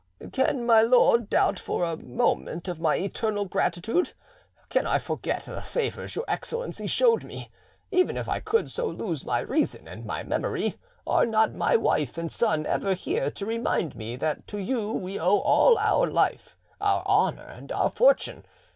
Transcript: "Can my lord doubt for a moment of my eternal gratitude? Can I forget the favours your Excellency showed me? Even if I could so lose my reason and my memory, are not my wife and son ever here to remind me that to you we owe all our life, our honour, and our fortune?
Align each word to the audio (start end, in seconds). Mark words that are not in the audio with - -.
"Can 0.33 0.65
my 0.65 0.81
lord 0.81 1.29
doubt 1.29 1.59
for 1.59 1.83
a 1.83 1.95
moment 1.95 2.67
of 2.67 2.79
my 2.79 2.95
eternal 2.95 3.45
gratitude? 3.45 4.13
Can 4.69 4.87
I 4.87 4.97
forget 4.97 5.43
the 5.45 5.61
favours 5.61 6.15
your 6.15 6.25
Excellency 6.27 6.87
showed 6.87 7.23
me? 7.23 7.51
Even 7.91 8.17
if 8.17 8.27
I 8.27 8.39
could 8.39 8.71
so 8.71 8.87
lose 8.87 9.23
my 9.27 9.41
reason 9.41 9.87
and 9.87 10.03
my 10.03 10.23
memory, 10.23 10.79
are 11.05 11.27
not 11.27 11.53
my 11.53 11.75
wife 11.75 12.17
and 12.17 12.31
son 12.31 12.65
ever 12.65 12.95
here 12.95 13.29
to 13.29 13.45
remind 13.45 13.95
me 13.95 14.15
that 14.15 14.47
to 14.47 14.57
you 14.57 14.91
we 14.91 15.19
owe 15.19 15.37
all 15.37 15.77
our 15.77 16.07
life, 16.09 16.57
our 16.81 17.05
honour, 17.05 17.45
and 17.45 17.71
our 17.71 17.91
fortune? 17.91 18.43